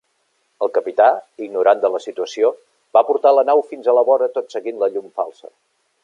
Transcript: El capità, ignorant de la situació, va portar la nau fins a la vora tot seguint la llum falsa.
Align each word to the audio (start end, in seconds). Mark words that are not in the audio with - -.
El 0.67 0.69
capità, 0.77 1.09
ignorant 1.47 1.83
de 1.83 1.91
la 1.95 2.01
situació, 2.05 2.49
va 2.99 3.05
portar 3.09 3.33
la 3.39 3.43
nau 3.53 3.61
fins 3.73 3.89
a 3.89 3.95
la 3.99 4.05
vora 4.11 4.31
tot 4.39 4.55
seguint 4.57 4.81
la 4.85 4.89
llum 4.95 5.09
falsa. 5.21 5.53